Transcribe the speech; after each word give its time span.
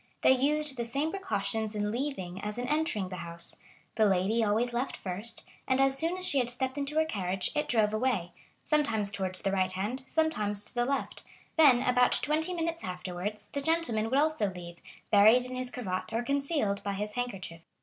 They 0.23 0.31
used 0.31 0.77
the 0.77 0.83
same 0.83 1.11
precautions 1.11 1.75
in 1.75 1.91
leaving 1.91 2.41
as 2.43 2.57
in 2.57 2.67
entering 2.67 3.09
the 3.09 3.17
house. 3.17 3.57
The 3.97 4.07
lady 4.07 4.43
always 4.43 4.73
left 4.73 4.97
first, 4.97 5.45
and 5.67 5.79
as 5.79 5.95
soon 5.95 6.17
as 6.17 6.27
she 6.27 6.39
had 6.39 6.49
stepped 6.49 6.75
into 6.75 6.95
her 6.95 7.05
carriage, 7.05 7.51
it 7.53 7.67
drove 7.67 7.93
away, 7.93 8.31
sometimes 8.63 9.11
towards 9.11 9.43
the 9.43 9.51
right 9.51 9.71
hand, 9.71 10.01
sometimes 10.07 10.63
to 10.63 10.73
the 10.73 10.85
left; 10.87 11.21
then 11.55 11.83
about 11.83 12.13
twenty 12.13 12.51
minutes 12.55 12.83
afterwards 12.83 13.49
the 13.53 13.61
gentleman 13.61 14.09
would 14.09 14.17
also 14.17 14.49
leave, 14.51 14.81
buried 15.11 15.45
in 15.45 15.55
his 15.55 15.69
cravat 15.69 16.05
or 16.11 16.23
concealed 16.23 16.81
by 16.83 16.93
his 16.93 17.13
handkerchief. 17.13 17.61